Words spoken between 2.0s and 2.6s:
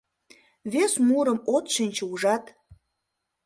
ужат».